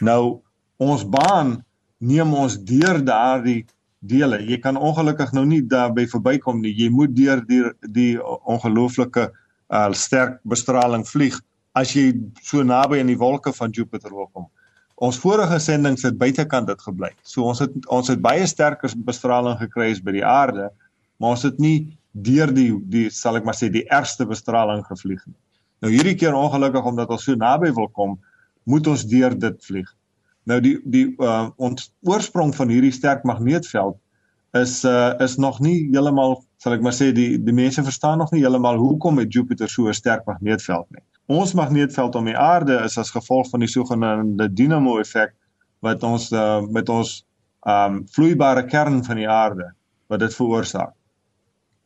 Nou 0.00 0.40
ons 0.76 1.04
baan 1.08 1.64
neem 1.98 2.34
ons 2.34 2.56
deur 2.64 3.04
daardie 3.04 3.66
dele. 4.00 4.40
Jy 4.48 4.58
kan 4.58 4.76
ongelukkig 4.76 5.32
nou 5.36 5.44
nie 5.44 5.60
daarby 5.66 6.06
verbykom 6.08 6.60
nie. 6.60 6.72
Jy 6.72 6.88
moet 6.90 7.16
deur 7.16 7.42
die 7.46 7.62
die 7.92 8.14
ongelooflike 8.24 9.28
uh, 9.70 9.92
sterk 9.92 10.40
bestraling 10.48 11.04
vlieg 11.06 11.36
as 11.78 11.92
jy 11.94 12.10
so 12.42 12.64
naby 12.66 13.00
aan 13.00 13.12
die 13.12 13.20
wolke 13.20 13.52
van 13.54 13.70
Jupiter 13.70 14.10
wil 14.10 14.28
kom. 14.32 14.48
Ons 15.00 15.20
vorige 15.20 15.56
sendings 15.62 16.02
het 16.04 16.18
buitekant 16.20 16.68
dit 16.68 16.82
gebly. 16.84 17.12
So 17.22 17.46
ons 17.48 17.62
het 17.62 17.72
ons 17.88 18.10
het 18.12 18.20
baie 18.20 18.46
sterker 18.48 18.92
bestraling 19.06 19.58
gekry 19.60 19.90
as 19.94 20.02
by 20.04 20.16
die 20.16 20.26
aarde, 20.26 20.68
maar 21.20 21.36
ons 21.36 21.46
het 21.46 21.60
nie 21.62 21.88
deur 22.12 22.50
die 22.54 22.72
die 22.90 23.06
sal 23.10 23.38
ek 23.38 23.46
maar 23.46 23.56
sê 23.58 23.70
die 23.70 23.86
ergste 23.88 24.26
bestraling 24.26 24.82
gevlieg 24.86 25.22
nie. 25.26 25.38
Nou 25.80 25.92
hierdie 25.92 26.16
keer 26.18 26.36
ongelukkig 26.36 26.84
omdat 26.84 27.10
ons 27.14 27.24
so 27.24 27.36
naby 27.38 27.70
wil 27.76 27.88
kom, 27.96 28.18
moet 28.68 28.86
ons 28.86 29.06
deur 29.08 29.36
dit 29.38 29.64
vlieg. 29.64 29.88
Nou 30.50 30.60
die 30.60 30.76
die 30.84 31.06
uh, 31.22 31.48
ons 31.56 31.90
oorsprong 32.06 32.52
van 32.56 32.72
hierdie 32.72 32.94
sterk 32.94 33.24
magneetveld 33.28 33.98
is 34.58 34.80
uh, 34.84 35.14
is 35.22 35.36
nog 35.38 35.60
nie 35.62 35.88
heeltemal 35.92 36.40
sal 36.60 36.74
ek 36.74 36.82
maar 36.84 36.96
sê 36.96 37.10
die 37.14 37.38
die 37.38 37.54
mense 37.54 37.84
verstaan 37.86 38.18
nog 38.18 38.32
nie 38.34 38.42
heeltemal 38.42 38.80
hoekom 38.80 39.22
het 39.22 39.32
Jupiter 39.32 39.70
so 39.70 39.88
'n 39.88 39.94
sterk 39.94 40.26
magneetveld 40.26 40.90
nie. 40.90 41.04
Ons 41.30 41.54
magneetveld 41.54 42.14
om 42.14 42.24
die 42.26 42.36
aarde 42.36 42.80
is 42.84 42.98
as 42.98 43.14
gevolg 43.14 43.50
van 43.50 43.60
die 43.60 43.70
sogenaamde 43.70 44.48
dynamo 44.50 44.98
effek 44.98 45.34
wat 45.80 46.02
ons 46.02 46.32
uh, 46.32 46.60
met 46.66 46.88
ons 46.88 47.24
um 47.68 48.00
vloeibare 48.08 48.64
kern 48.66 49.04
van 49.04 49.16
die 49.16 49.28
aarde 49.28 49.72
wat 50.08 50.20
dit 50.20 50.34
veroorsaak. 50.34 50.94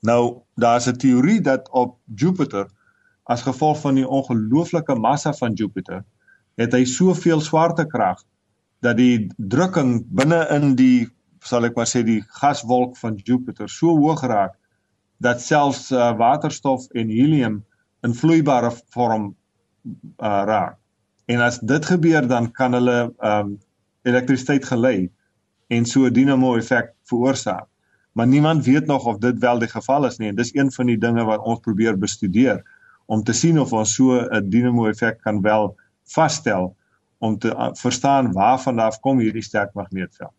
Nou 0.05 0.43
daar's 0.61 0.87
'n 0.87 0.97
teorie 0.97 1.41
dat 1.41 1.69
op 1.71 1.99
Jupiter 2.15 2.67
as 3.23 3.43
gevolg 3.43 3.81
van 3.81 3.95
die 3.95 4.09
ongelooflike 4.09 4.95
massa 4.95 5.33
van 5.33 5.53
Jupiter 5.53 6.05
het 6.55 6.73
hy 6.73 6.85
soveel 6.85 7.41
swaartekrag 7.41 8.21
dat 8.85 8.97
die 8.97 9.27
drukking 9.37 10.05
binne 10.09 10.47
in 10.51 10.75
die 10.75 11.09
sal 11.41 11.65
ek 11.65 11.77
maar 11.77 11.89
sê 11.89 12.03
die 12.05 12.21
gaswolk 12.41 12.97
van 13.01 13.17
Jupiter 13.17 13.69
so 13.69 13.97
hoog 13.97 14.23
raak 14.29 14.55
dat 15.25 15.41
selfs 15.41 15.91
uh, 15.91 16.13
waterstof 16.19 16.87
en 16.93 17.09
helium 17.09 17.65
in 18.05 18.15
vloeibare 18.15 18.73
vorm 18.93 19.31
uh, 20.21 20.43
raak. 20.45 20.77
En 21.27 21.41
as 21.41 21.59
dit 21.59 21.85
gebeur 21.85 22.27
dan 22.29 22.51
kan 22.53 22.73
hulle 22.77 23.15
um 23.25 23.59
elektrisiteit 24.05 24.65
gelei 24.69 25.09
en 25.73 25.87
so 25.87 26.05
'n 26.05 26.13
dinamo 26.13 26.57
effek 26.57 26.93
veroorsaak. 27.09 27.69
Maar 28.14 28.26
niemand 28.26 28.64
weet 28.64 28.87
nog 28.87 29.06
of 29.11 29.18
dit 29.18 29.38
wel 29.38 29.59
die 29.59 29.68
geval 29.68 30.06
is 30.06 30.18
nie 30.18 30.28
en 30.30 30.38
dis 30.38 30.54
een 30.54 30.71
van 30.73 30.87
die 30.87 30.99
dinge 30.99 31.25
wat 31.26 31.42
ons 31.42 31.61
probeer 31.61 31.99
bestudeer 31.99 32.62
om 33.06 33.23
te 33.23 33.35
sien 33.35 33.59
of 33.61 33.73
ons 33.73 33.94
so 33.94 34.21
'n 34.23 34.49
dinamo 34.50 34.87
effek 34.88 35.21
kan 35.21 35.40
wel 35.42 35.75
vasstel 36.14 36.76
om 37.18 37.38
te 37.38 37.50
uh, 37.50 37.68
verstaan 37.73 38.33
waarvan 38.33 38.78
af 38.78 39.00
kom 39.00 39.18
hierdie 39.18 39.42
sterk 39.42 39.75
magneetveld. 39.75 40.33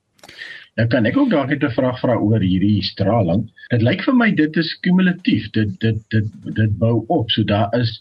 Nou 0.76 0.88
kan 0.92 1.06
ek 1.06 1.18
ook 1.18 1.30
dalk 1.30 1.50
net 1.50 1.64
'n 1.64 1.76
vraag 1.76 2.00
vra 2.00 2.16
oor 2.16 2.40
hierdie 2.40 2.84
straling. 2.84 3.46
Dit 3.74 3.82
lyk 3.82 4.04
vir 4.08 4.16
my 4.16 4.32
dit 4.32 4.58
is 4.58 4.72
kumulatief. 4.88 5.50
Dit 5.52 5.80
dit 5.80 6.00
dit 6.10 6.28
dit 6.60 6.78
bou 6.78 7.04
op. 7.08 7.30
So 7.32 7.44
daar 7.44 7.76
is 7.80 7.92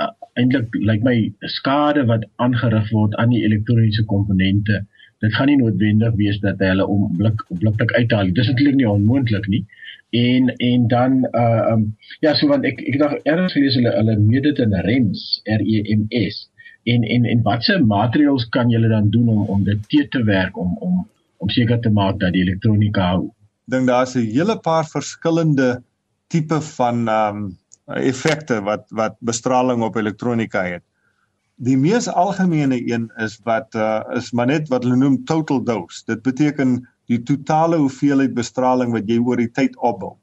uh, 0.00 0.10
eintlik 0.34 0.74
lyk 0.74 1.02
my 1.02 1.32
skade 1.40 2.04
wat 2.06 2.26
aangerig 2.36 2.90
word 2.90 3.14
aan 3.16 3.30
die 3.30 3.44
elektroniese 3.44 4.04
komponente. 4.04 4.84
Dit 5.20 5.34
gaan 5.36 5.50
nie 5.50 5.58
noodwendig 5.60 6.14
wees 6.16 6.38
dat 6.40 6.62
hulle 6.64 6.86
onmiddellik 6.86 7.44
onmiddellik 7.48 7.92
uithaal. 7.92 8.32
Dis 8.36 8.48
eintlik 8.48 8.78
nie 8.78 8.88
onmoontlik 8.88 9.46
nie. 9.52 9.64
En 10.16 10.48
en 10.56 10.86
dan 10.88 11.18
uh 11.32 11.72
um, 11.72 11.96
ja, 12.20 12.34
so 12.34 12.48
want 12.50 12.64
ek 12.64 12.80
ek 12.80 12.96
dink 12.98 13.28
erns 13.28 13.52
gelees 13.52 13.76
hulle 13.78 13.92
hulle 13.94 14.16
dit 14.48 14.62
in 14.64 14.74
REMS, 14.86 15.42
R 15.46 15.62
E 15.62 15.82
M 15.96 16.06
S 16.10 16.48
en 16.84 17.04
en 17.04 17.24
en 17.24 17.42
watse 17.42 17.78
materiale 17.78 18.48
kan 18.50 18.70
julle 18.70 18.88
dan 18.88 19.10
doen 19.10 19.28
om 19.28 19.46
om 19.46 19.64
dit 19.64 19.88
te 19.88 20.08
te 20.08 20.22
werk 20.24 20.58
om 20.58 20.76
om 20.80 21.06
om 21.36 21.48
seker 21.48 21.80
te 21.80 21.90
maak 21.90 22.18
dat 22.20 22.32
die 22.32 22.42
elektronika 22.42 23.12
hou? 23.12 23.30
Dink 23.64 23.86
daar's 23.86 24.16
'n 24.16 24.26
hele 24.34 24.58
paar 24.58 24.84
verskillende 24.84 25.82
tipe 26.28 26.60
van 26.60 27.08
ehm 27.08 27.36
um, 27.36 27.58
effekte 27.86 28.60
wat 28.62 28.84
wat 28.90 29.16
bestraling 29.20 29.82
op 29.82 29.96
elektronika 29.96 30.62
het. 30.62 30.82
Die 31.60 31.76
mees 31.76 32.08
algemene 32.08 32.78
een 32.80 33.10
is 33.20 33.36
wat 33.44 33.76
uh, 33.76 34.00
is 34.16 34.30
maar 34.32 34.48
net 34.48 34.70
wat 34.72 34.86
hulle 34.86 34.96
noem 34.96 35.18
total 35.28 35.60
dose. 35.64 36.04
Dit 36.08 36.22
beteken 36.24 36.78
die 37.10 37.20
totale 37.26 37.76
hoeveelheid 37.82 38.32
bestraling 38.34 38.94
wat 38.94 39.08
jy 39.10 39.18
oor 39.20 39.40
die 39.40 39.50
tyd 39.52 39.76
opbou. 39.76 40.14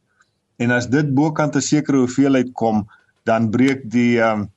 En 0.58 0.74
as 0.74 0.88
dit 0.90 1.14
bokant 1.14 1.56
'n 1.56 1.62
sekere 1.62 2.02
hoeveelheid 2.06 2.54
kom, 2.54 2.88
dan 3.30 3.52
breek 3.54 3.86
die 3.92 4.18
um, 4.24 4.48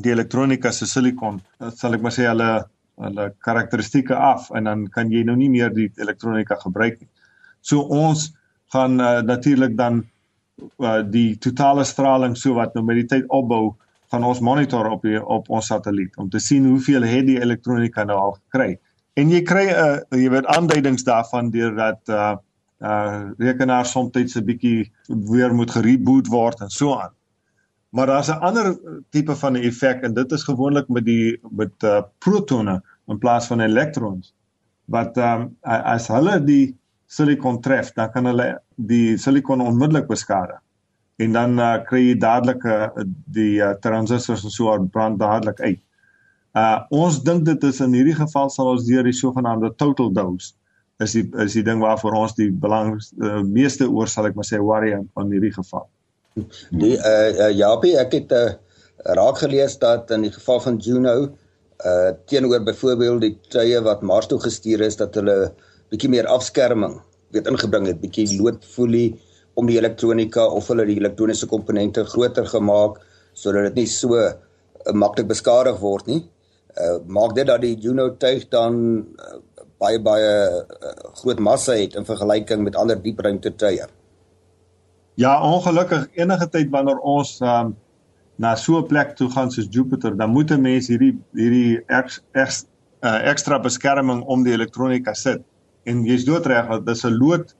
die 0.00 0.10
elektronika 0.10 0.72
se 0.72 0.86
silikon, 0.86 1.40
sal 1.76 1.94
ek 1.94 2.02
maar 2.02 2.14
sê 2.14 2.26
hulle 2.26 2.64
hulle 3.04 3.28
karakteristikke 3.42 4.14
af 4.14 4.50
en 4.54 4.64
dan 4.70 4.86
kan 4.94 5.10
jy 5.10 5.24
nou 5.26 5.34
nie 5.36 5.50
meer 5.50 5.72
die 5.74 5.88
elektronika 5.98 6.56
gebruik 6.62 7.00
nie. 7.00 7.10
So 7.60 7.82
ons 7.82 8.30
gaan 8.72 9.00
uh, 9.00 9.20
natuurlik 9.22 9.76
dan 9.76 10.04
uh, 10.78 11.02
die 11.02 11.36
totale 11.36 11.84
straling 11.84 12.36
so 12.38 12.54
wat 12.54 12.74
nou 12.74 12.84
met 12.86 13.02
die 13.02 13.08
tyd 13.16 13.26
opbou 13.28 13.74
van 14.12 14.24
ons 14.24 14.40
monitor 14.40 14.90
op 14.90 15.02
die, 15.02 15.18
op 15.18 15.48
ons 15.50 15.66
satelliet 15.66 16.16
om 16.16 16.30
te 16.30 16.38
sien 16.38 16.66
hoeveel 16.66 17.02
het 17.02 17.26
die 17.26 17.40
elektronika 17.40 18.04
nou 18.04 18.18
al 18.18 18.36
gekry. 18.38 18.78
En 19.14 19.30
jy 19.30 19.42
kry 19.42 19.66
'n 19.70 20.02
uh, 20.10 20.20
jy 20.22 20.30
weet 20.30 20.46
aanduidings 20.46 21.04
daarvan 21.04 21.50
deurdat 21.50 22.00
uh 22.08 22.36
uh 22.82 23.30
rekenaar 23.38 23.86
soms 23.86 24.36
'n 24.36 24.44
bietjie 24.44 24.92
weer 25.08 25.54
moet 25.54 25.70
gereboot 25.70 26.26
word 26.26 26.60
en 26.60 26.70
so 26.70 26.98
aan. 26.98 27.14
Maar 27.94 28.06
daar's 28.06 28.28
'n 28.28 28.40
ander 28.40 28.78
tipe 29.10 29.36
van 29.36 29.52
'n 29.52 29.62
effek 29.62 30.02
en 30.02 30.14
dit 30.14 30.32
is 30.32 30.42
gewoonlik 30.42 30.88
met 30.88 31.04
die 31.04 31.38
met 31.50 31.82
uh, 31.82 32.02
protone 32.18 32.82
in 33.06 33.18
plaas 33.18 33.46
van 33.46 33.60
elektrons. 33.60 34.34
Wat 34.84 35.16
ehm 35.16 35.40
um, 35.40 35.56
as 35.62 36.08
hulle 36.08 36.44
die 36.44 36.76
silikon 37.06 37.60
tref, 37.60 37.92
dan 37.92 38.10
kan 38.10 38.24
hulle 38.24 38.62
die 38.76 39.16
silikon 39.16 39.60
onmiddellik 39.60 40.06
beskadig. 40.06 40.63
En 41.22 41.32
dan 41.32 41.58
uh, 41.62 41.76
kry 41.86 42.00
jy 42.08 42.14
dadelik 42.18 42.64
uh, 42.66 42.88
die 43.34 43.60
uh, 43.62 43.74
transistors 43.84 44.42
en 44.44 44.50
so 44.50 44.74
brand 44.90 45.18
dadelik 45.18 45.60
uit. 45.60 45.82
Uh 46.54 46.78
ons 46.94 47.16
dink 47.26 47.44
dit 47.46 47.64
is 47.66 47.80
in 47.82 47.94
hierdie 47.96 48.14
geval 48.14 48.50
sal 48.50 48.68
ons 48.74 48.84
deur 48.86 49.02
die 49.06 49.16
sogenaamde 49.16 49.72
total 49.74 50.12
dose 50.14 50.52
is 51.02 51.16
die 51.16 51.24
is 51.42 51.56
die 51.58 51.64
ding 51.66 51.80
waarvoor 51.82 52.14
ons 52.20 52.36
die 52.38 52.50
belang 52.50 52.92
uh, 52.94 53.40
meeste 53.42 53.88
oor 53.90 54.10
sal 54.10 54.28
ek 54.28 54.36
maar 54.38 54.46
sê 54.46 54.60
worry 54.62 54.92
in 54.94 55.32
hierdie 55.34 55.54
geval. 55.54 55.88
Die 56.70 56.94
uh, 56.94 57.48
uh 57.48 57.50
Japie, 57.54 57.96
ek 57.98 58.14
het 58.14 58.34
uh, 58.34 58.54
raak 59.18 59.42
gelees 59.42 59.74
dat 59.82 60.10
in 60.14 60.28
die 60.28 60.32
geval 60.34 60.62
van 60.62 60.78
Juno 60.78 61.16
uh 61.24 62.14
teenoor 62.30 62.62
byvoorbeeld 62.66 63.26
die 63.26 63.34
tye 63.50 63.82
wat 63.82 64.06
Mars 64.06 64.30
toe 64.30 64.38
gestuur 64.42 64.86
is 64.86 64.96
dat 65.02 65.18
hulle 65.18 65.50
bietjie 65.90 66.10
meer 66.12 66.30
afskerming 66.30 67.00
weet 67.34 67.50
ingebring 67.50 67.88
het, 67.90 67.98
bietjie 67.98 68.28
loodfolie 68.38 69.16
om 69.54 69.66
die 69.66 69.78
elektronika 69.78 70.46
of 70.46 70.68
hulle 70.68 70.86
die 70.88 70.98
elektroniese 70.98 71.46
komponente 71.50 72.04
groter 72.04 72.46
gemaak 72.46 73.00
sodat 73.34 73.70
dit 73.70 73.82
nie 73.82 73.90
so 73.90 74.18
uh, 74.18 74.32
maklik 74.92 75.28
beskadig 75.30 75.80
word 75.80 76.06
nie. 76.10 76.22
Uh 76.74 76.98
maak 77.06 77.34
dit 77.34 77.46
dat 77.46 77.62
die 77.62 77.76
Juno 77.78 78.10
tuig 78.18 78.48
dan 78.50 79.04
uh, 79.18 79.38
baie 79.78 80.00
baie 80.02 80.32
uh, 80.64 80.94
groot 81.20 81.38
massa 81.38 81.76
het 81.78 81.94
in 81.98 82.06
vergelyking 82.06 82.64
met 82.66 82.76
ander 82.76 82.98
diepruimte 83.00 83.54
tuie. 83.58 83.86
Ja, 85.14 85.38
ongelukkig 85.46 86.08
enige 86.18 86.48
tyd 86.50 86.70
wanneer 86.74 86.98
ons 86.98 87.36
um, 87.40 87.76
na 88.36 88.54
so 88.58 88.78
'n 88.78 88.86
plek 88.86 89.14
toe 89.16 89.30
gaan 89.30 89.50
soos 89.50 89.68
Jupiter, 89.70 90.16
dan 90.16 90.30
moet 90.30 90.50
'n 90.50 90.60
mens 90.60 90.88
hierdie 90.88 91.14
hierdie 91.32 91.82
ex, 91.86 92.20
ex, 92.32 92.64
uh, 93.02 93.20
ekstra 93.30 93.58
beskerming 93.58 94.22
om 94.22 94.42
die 94.42 94.52
elektronika 94.52 95.14
sit. 95.14 95.42
En 95.84 96.04
jy's 96.04 96.24
doodreg 96.24 96.68
dat 96.68 96.86
dis 96.86 97.04
'n 97.04 97.14
lood 97.18 97.54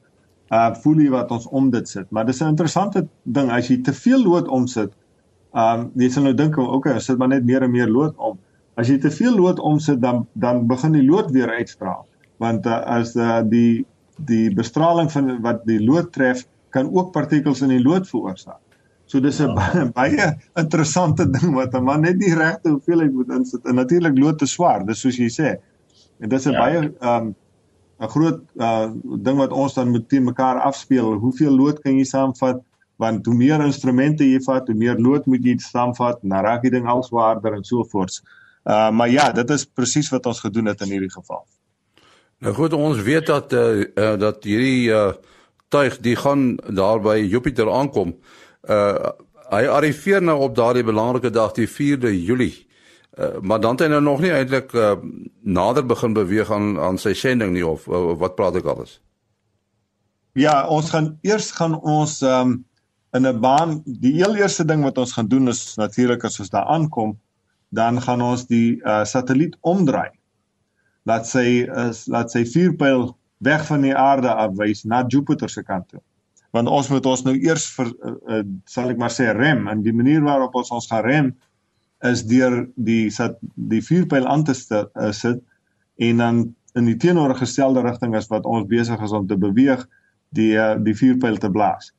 uh 0.52 0.74
folie 0.74 1.10
wat 1.10 1.30
ons 1.30 1.46
om 1.46 1.70
dit 1.70 1.88
sit. 1.88 2.10
Maar 2.10 2.26
dis 2.26 2.40
'n 2.40 2.52
interessante 2.52 3.06
ding 3.22 3.50
as 3.50 3.68
jy 3.68 3.82
te 3.82 3.92
veel 3.92 4.22
lood 4.22 4.48
omsit. 4.48 4.92
Um 5.52 5.90
jy 5.94 6.08
sal 6.10 6.22
nou 6.22 6.34
dink, 6.34 6.58
okay, 6.58 6.98
sit 7.00 7.18
maar 7.18 7.28
net 7.28 7.44
meer 7.44 7.62
en 7.62 7.70
meer 7.70 7.88
lood 7.88 8.16
om. 8.16 8.38
As 8.74 8.88
jy 8.88 8.98
te 8.98 9.10
veel 9.10 9.36
lood 9.36 9.58
omsit, 9.58 10.00
dan 10.00 10.26
dan 10.32 10.66
begin 10.66 10.92
die 10.92 11.06
lood 11.06 11.30
weer 11.30 11.50
uitstraal. 11.50 12.06
Want 12.36 12.66
uh, 12.66 12.80
as 12.98 13.14
uh, 13.16 13.40
die 13.46 13.86
die 14.16 14.54
bestraling 14.54 15.10
van 15.12 15.40
wat 15.42 15.64
die 15.66 15.80
lood 15.82 16.12
tref 16.12 16.44
kan 16.74 16.90
ook 16.90 17.12
partikels 17.12 17.62
in 17.62 17.68
die 17.68 17.82
lood 17.82 18.08
veroorsaak. 18.08 18.60
So 19.06 19.20
dis 19.20 19.40
'n 19.40 19.54
baie, 19.54 19.84
baie 20.00 20.26
interessante 20.58 21.30
ding 21.30 21.54
wat 21.54 21.74
'n 21.74 21.84
man 21.84 22.00
net 22.00 22.18
die 22.20 22.34
regte 22.34 22.70
hoeveelheid 22.70 23.12
moet 23.12 23.30
insit. 23.30 23.64
En 23.66 23.74
natuurlik 23.74 24.18
lood 24.18 24.38
te 24.38 24.46
swaar, 24.46 24.86
dis 24.86 25.00
soos 25.00 25.16
jy 25.16 25.30
sê. 25.30 25.56
En 26.20 26.28
dis 26.28 26.46
'n 26.46 26.52
ja. 26.52 26.58
baie 26.58 26.92
um, 27.00 27.34
'n 28.00 28.08
groot 28.08 28.40
uh 28.56 28.90
ding 29.26 29.36
wat 29.38 29.52
ons 29.52 29.74
dan 29.74 29.90
moet 29.90 30.08
teen 30.08 30.24
mekaar 30.24 30.60
afspeel. 30.60 31.14
Hoeveel 31.14 31.56
lood 31.56 31.80
kan 31.80 31.96
jy 31.96 32.04
saamvat? 32.04 32.62
Want 32.96 33.26
hoe 33.26 33.34
meer 33.34 33.60
instrumente 33.64 34.24
jy 34.24 34.40
vat, 34.42 34.66
hoe 34.66 34.76
meer 34.76 34.98
lood 34.98 35.26
moet 35.26 35.44
jy 35.44 35.56
saamvat, 35.58 36.22
dan 36.22 36.44
raak 36.44 36.62
die 36.62 36.70
ding 36.70 36.86
al 36.86 37.02
swaarder 37.02 37.54
en 37.54 37.64
so 37.64 37.84
voort. 37.84 38.20
Uh 38.64 38.90
maar 38.90 39.10
ja, 39.10 39.32
dit 39.32 39.50
is 39.50 39.64
presies 39.66 40.10
wat 40.10 40.26
ons 40.26 40.40
gedoen 40.40 40.66
het 40.66 40.80
in 40.80 40.90
hierdie 40.90 41.12
geval. 41.12 41.44
Nou 42.38 42.54
goed, 42.54 42.72
ons 42.72 43.02
weet 43.02 43.26
dat 43.26 43.52
uh, 43.52 43.84
uh 43.94 44.16
dat 44.18 44.44
hierdie 44.44 44.90
uh 44.90 45.12
tuig 45.68 45.98
die 45.98 46.16
gaan 46.16 46.56
daar 46.70 47.00
by 47.00 47.18
Jupiter 47.18 47.70
aankom. 47.70 48.14
Uh 48.68 49.12
hy 49.54 49.66
arriveer 49.68 50.22
nou 50.22 50.38
op 50.40 50.54
daardie 50.56 50.84
belangrike 50.84 51.30
dag 51.30 51.52
die 51.52 51.68
4de 51.68 52.10
Julie. 52.10 52.66
Uh, 53.14 53.38
maar 53.40 53.60
dan 53.60 53.76
het 53.76 53.84
hy 53.86 53.88
nou 53.92 54.02
nog 54.02 54.20
nie 54.20 54.32
eintlik 54.34 54.72
uh, 54.74 54.96
nader 55.42 55.86
begin 55.86 56.16
beweeg 56.16 56.50
aan 56.50 56.78
aan 56.82 56.98
sy 56.98 57.12
sending 57.14 57.52
nie 57.54 57.66
of, 57.66 57.86
of 57.88 58.18
wat 58.18 58.34
praat 58.34 58.56
ek 58.58 58.66
alles? 58.66 58.96
Ja, 60.34 60.64
ons 60.66 60.90
gaan 60.90 61.12
eers 61.22 61.52
gaan 61.54 61.76
ons 61.78 62.18
um, 62.26 62.64
in 63.14 63.26
'n 63.26 63.40
baan 63.40 63.82
die 63.86 64.16
heel 64.18 64.34
eerste 64.34 64.64
ding 64.66 64.82
wat 64.82 64.98
ons 64.98 65.12
gaan 65.14 65.28
doen 65.30 65.48
is 65.48 65.76
natuurlik 65.78 66.24
as 66.24 66.40
ons 66.42 66.50
daar 66.50 66.66
aankom 66.66 67.14
dan 67.74 68.02
gaan 68.02 68.22
ons 68.22 68.46
die 68.46 68.80
uh, 68.82 69.04
satelliet 69.04 69.56
omdraai. 69.60 70.10
Laat 71.06 71.26
sy 71.28 71.66
is 71.86 72.06
laat 72.10 72.30
sy 72.34 72.44
vuurpyl 72.48 73.12
weg 73.44 73.66
van 73.66 73.86
die 73.86 73.94
aarde 73.94 74.30
afwys 74.32 74.84
na 74.84 75.04
Jupiter 75.06 75.50
se 75.50 75.62
kant 75.62 75.88
toe. 75.88 76.00
Want 76.50 76.68
ons 76.68 76.88
moet 76.88 77.06
ons 77.06 77.24
nou 77.26 77.34
eers 77.38 77.66
vir 77.76 77.90
uh, 77.90 78.14
uh, 78.38 78.42
sal 78.64 78.90
ek 78.90 78.98
maar 78.98 79.14
sê 79.14 79.30
rem 79.34 79.68
en 79.68 79.82
die 79.86 79.94
manier 79.94 80.22
waarop 80.24 80.54
ons 80.54 80.70
ons 80.70 80.90
gaan 80.90 81.04
rem 81.06 81.34
is 82.02 82.24
deur 82.26 82.64
die 82.74 83.10
sat, 83.10 83.38
die 83.54 83.82
vuurpyl 83.82 84.26
aan 84.26 84.44
te 84.44 84.54
st, 84.54 84.84
uh, 84.94 85.10
sit 85.12 85.42
en 85.96 86.16
dan 86.16 86.40
in 86.74 86.88
die 86.90 86.96
teenoorgestelde 86.96 87.84
rigting 87.84 88.16
as 88.18 88.28
wat 88.32 88.44
ons 88.44 88.66
besig 88.68 89.00
is 89.00 89.12
om 89.14 89.26
te 89.26 89.38
beweeg 89.38 89.84
die 90.34 90.52
uh, 90.58 90.74
die 90.82 90.96
vuurpyl 90.98 91.38
te 91.38 91.50
blaas. 91.50 91.92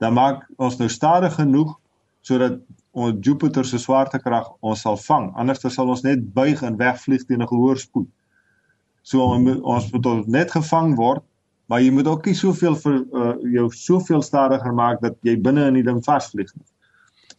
Dan 0.00 0.14
maak 0.16 0.46
ons 0.56 0.78
nou 0.78 0.88
stadig 0.88 1.34
genoeg 1.34 1.74
sodat 2.22 2.60
ons 2.90 3.18
Jupiter 3.26 3.64
se 3.64 3.78
swaartekrag 3.78 4.48
ons 4.66 4.80
sal 4.84 4.96
vang. 4.98 5.30
Anders 5.38 5.62
sal 5.74 5.90
ons 5.90 6.02
net 6.06 6.22
buig 6.34 6.62
en 6.66 6.78
wegvlieg 6.78 7.26
teen 7.26 7.42
'n 7.42 7.50
gehoor 7.50 7.78
spoed. 7.78 8.08
So 9.02 9.24
ons 9.24 9.92
moet 9.92 10.26
net 10.28 10.50
gevang 10.50 10.96
word, 10.96 11.22
maar 11.66 11.80
jy 11.80 11.90
moet 11.90 12.06
ook 12.06 12.26
nie 12.26 12.34
soveel 12.34 12.76
vir 12.76 12.96
uh, 13.14 13.34
jou 13.54 13.70
soveel 13.70 14.22
stadiger 14.22 14.74
maak 14.74 15.00
dat 15.00 15.16
jy 15.22 15.36
binne 15.40 15.66
in 15.70 15.74
die 15.74 15.86
ding 15.86 16.02
vasvlieg 16.04 16.50
nie. 16.54 16.66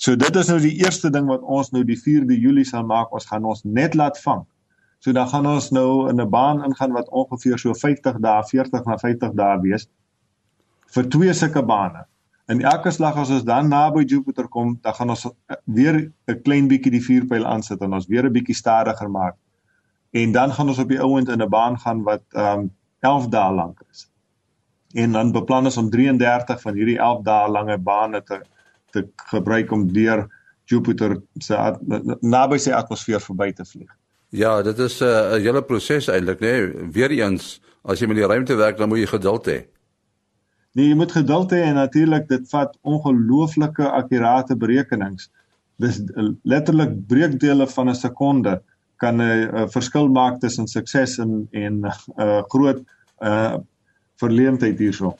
So 0.02 0.16
dit 0.18 0.36
is 0.36 0.48
nou 0.50 0.58
die 0.62 0.74
eerste 0.82 1.12
ding 1.14 1.28
wat 1.30 1.44
ons 1.46 1.70
nou 1.76 1.84
die 1.86 1.98
4de 2.00 2.34
Julie 2.34 2.66
sal 2.66 2.88
maak. 2.90 3.12
Ons 3.14 3.28
gaan 3.30 3.46
ons 3.46 3.62
net 3.64 3.94
laat 3.94 4.18
vang. 4.24 4.42
So 5.02 5.14
dan 5.14 5.28
gaan 5.30 5.46
ons 5.46 5.70
nou 5.70 6.10
in 6.10 6.22
'n 6.22 6.30
baan 6.30 6.64
ingaan 6.66 6.94
wat 6.94 7.10
ongeveer 7.10 7.60
so 7.60 7.74
50 7.74 8.18
dae, 8.20 8.44
40 8.44 8.86
na 8.86 8.98
50 8.98 9.34
dae 9.34 9.60
wees 9.62 9.88
vir 10.94 11.10
twee 11.10 11.34
sulke 11.34 11.64
bane. 11.66 12.06
In 12.50 12.62
elke 12.62 12.92
slag 12.92 13.16
as 13.16 13.30
ons 13.30 13.44
dan 13.44 13.70
naby 13.70 14.04
Jupiter 14.04 14.48
kom, 14.48 14.80
dan 14.82 14.94
gaan 14.94 15.10
ons 15.10 15.28
weer 15.66 16.12
'n 16.28 16.42
klein 16.44 16.68
bietjie 16.68 16.92
die 16.92 17.06
vuurpyl 17.06 17.46
aansit 17.46 17.82
en 17.82 17.94
ons 17.94 18.08
weer 18.08 18.26
'n 18.26 18.34
bietjie 18.34 18.56
stadiger 18.56 19.10
maak. 19.10 19.36
En 20.12 20.32
dan 20.32 20.52
gaan 20.52 20.68
ons 20.68 20.80
op 20.80 20.90
die 20.90 21.02
ouend 21.02 21.30
in 21.30 21.42
'n 21.42 21.50
baan 21.50 21.78
gaan 21.78 22.04
wat 22.04 22.24
ehm 22.34 22.60
um, 22.60 22.72
11 23.00 23.28
dae 23.30 23.54
lank 23.54 23.82
is. 23.92 24.10
En 24.94 25.12
dan 25.12 25.32
beplan 25.32 25.66
ons 25.66 25.78
om 25.78 25.90
33 25.90 26.62
van 26.62 26.74
hierdie 26.74 26.98
11 26.98 27.24
dae 27.24 27.50
lange 27.50 27.78
bane 27.78 28.24
te 28.24 28.42
te 28.92 29.08
gebruik 29.32 29.72
om 29.72 29.88
deur 29.94 30.28
Jupiter 30.70 31.18
se 31.40 31.58
naby 32.22 32.60
sy 32.62 32.72
atmosfeer 32.76 33.22
verby 33.24 33.52
te 33.56 33.66
vlieg. 33.66 33.90
Ja, 34.32 34.62
dit 34.64 34.80
is 34.80 35.02
eh, 35.02 35.08
'n 35.08 35.40
uh, 35.40 35.44
hele 35.44 35.62
proses 35.64 36.08
eintlik, 36.08 36.40
né? 36.40 36.52
Nee. 36.52 36.90
Weereens, 36.96 37.60
as 37.84 38.00
jy 38.00 38.08
met 38.08 38.16
die 38.16 38.28
ruimte 38.28 38.56
werk, 38.56 38.78
dan 38.78 38.88
moet 38.88 39.04
jy 39.04 39.10
geduld 39.12 39.48
hê. 39.48 39.60
Nee, 40.72 40.88
jy 40.88 40.96
moet 40.96 41.12
geduld 41.12 41.52
hê 41.52 41.66
en 41.68 41.76
natuurlik 41.76 42.30
dit 42.30 42.50
vat 42.50 42.78
ongelooflike 42.82 43.84
akkurate 43.84 44.56
berekenings. 44.56 45.28
Dis 45.84 46.00
eh, 46.00 46.30
letterlik 46.44 46.96
breekdele 47.08 47.68
van 47.68 47.90
'n 47.90 47.96
sekonde 47.96 48.62
kan 49.02 49.22
'n 49.22 49.68
verskil 49.70 50.08
maak 50.08 50.40
tussen 50.40 50.68
sukses 50.68 51.18
en 51.18 51.48
en 51.52 51.82
'n 51.82 51.86
uh, 51.86 51.92
eh, 52.18 52.44
groot 52.48 52.80
uh 53.20 53.58
verleentheid 54.22 54.78
hierso. 54.78 55.16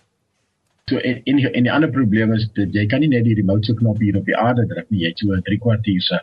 So 0.92 1.00
en 1.00 1.22
en 1.24 1.40
en 1.40 1.64
die 1.64 1.72
ander 1.72 1.90
probleem 1.90 2.34
is 2.36 2.50
dat 2.60 2.74
jy 2.76 2.84
kan 2.92 3.00
nie 3.00 3.08
net 3.12 3.24
die 3.24 3.38
remote 3.38 3.74
knop 3.80 4.00
hier 4.04 4.18
op 4.20 4.28
die 4.28 4.36
aarde 4.36 4.66
druk 4.68 4.90
nie. 4.90 5.06
Jy 5.06 5.14
het 5.14 5.24
so 5.24 5.32
'n 5.32 5.44
3 5.48 5.60
kwartier 5.64 6.02
se 6.08 6.20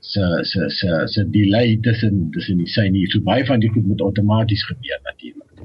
se 0.00 0.24
se 0.50 0.70
se 0.78 1.02
se 1.14 1.24
delay 1.30 1.78
tussen 1.82 2.30
tussen 2.34 2.58
die 2.58 2.66
syne 2.66 2.98
hier. 2.98 3.10
So 3.10 3.20
baie 3.20 3.46
van 3.46 3.60
die 3.60 3.70
goed 3.70 3.86
moet 3.86 4.00
outomaties 4.00 4.64
gebeur 4.66 4.98
natuurlik. 5.04 5.62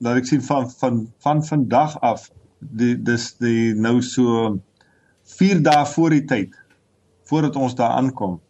Nou 0.00 0.16
ek 0.18 0.26
sien 0.26 0.42
van 0.42 0.70
van 0.70 1.06
van 1.26 1.44
vandag 1.44 2.00
af 2.00 2.30
die 2.58 2.96
dis 2.96 3.36
die 3.38 3.74
nou 3.74 4.00
so 4.02 4.58
4 5.38 5.62
dae 5.62 5.86
voor 5.94 6.10
die 6.10 6.24
tyd 6.24 6.54
voordat 7.30 7.56
ons 7.56 7.74
daar 7.74 7.96
aankom 8.00 8.40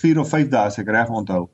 4 0.00 0.20
of 0.20 0.28
5 0.28 0.48
dae 0.48 0.70
as 0.70 0.78
ek 0.78 0.88
reg 0.88 1.10
onthou 1.10 1.48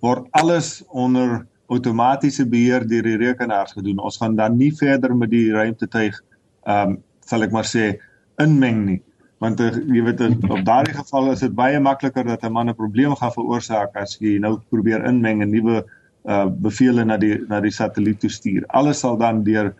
word 0.00 0.28
alles 0.30 0.82
onder 0.88 1.46
outomatiese 1.66 2.46
beheer 2.48 2.86
deur 2.88 3.02
die 3.02 3.20
rekenaars 3.20 3.72
gedoen 3.76 3.98
ons 3.98 4.16
gaan 4.20 4.36
dan 4.36 4.56
nie 4.56 4.72
verder 4.76 5.16
met 5.16 5.30
die 5.30 5.50
ruimtetuig 5.52 6.20
ehm 6.66 6.90
um, 6.90 6.98
sal 7.30 7.42
ek 7.46 7.52
maar 7.54 7.68
sê 7.68 7.98
inmeng 8.42 8.84
nie 8.86 9.00
want 9.40 9.60
uh, 9.60 9.70
jy 9.72 10.02
weet 10.04 10.20
op 10.26 10.64
daardie 10.66 10.96
geval 10.96 11.30
is 11.32 11.44
dit 11.44 11.54
baie 11.54 11.80
makliker 11.80 12.26
dat 12.26 12.44
'n 12.44 12.52
man 12.52 12.68
'n 12.68 12.74
probleem 12.74 13.14
gaan 13.16 13.32
veroorsaak 13.32 13.96
as 13.96 14.18
jy 14.20 14.38
nou 14.38 14.58
probeer 14.70 15.04
inmeng 15.06 15.42
en 15.42 15.50
nuwe 15.50 15.84
uh 16.28 16.46
bevele 16.46 17.04
na 17.04 17.16
die 17.16 17.38
na 17.48 17.60
die 17.60 17.72
satelliet 17.72 18.20
toe 18.20 18.30
stuur 18.30 18.64
alles 18.68 19.00
sal 19.00 19.16
dan 19.16 19.44
deur 19.44 19.72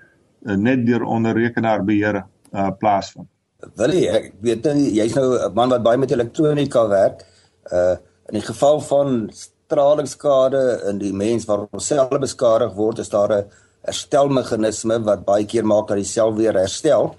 uh, 0.46 0.56
net 0.56 0.86
deur 0.86 1.04
onder 1.04 1.34
rekenaarbeheer 1.34 2.24
uh, 2.52 2.70
plaasvind. 2.78 3.28
Willie, 3.76 4.08
ek 4.08 4.32
weet 4.40 4.64
nie 4.74 4.94
jy's 4.96 5.14
nou 5.14 5.36
'n 5.36 5.54
man 5.54 5.68
wat 5.68 5.82
baie 5.82 5.98
met 5.98 6.10
elektronika 6.10 6.88
werk. 6.88 7.26
Uh 7.72 7.96
in 8.30 8.38
die 8.38 8.46
geval 8.46 8.80
van 8.80 9.30
stralingsskade 9.34 10.82
in 10.88 10.98
die 10.98 11.12
mens 11.12 11.44
waar 11.44 11.66
selle 11.76 12.18
beskadig 12.18 12.74
word, 12.74 12.98
is 12.98 13.08
daar 13.08 13.32
'n 13.32 13.44
herstelmeganisme 13.86 14.98
wat 15.06 15.24
baie 15.24 15.46
keer 15.48 15.64
maak 15.64 15.88
dat 15.88 16.00
die 16.00 16.08
sel 16.08 16.34
weer 16.36 16.56
herstel. 16.58 17.14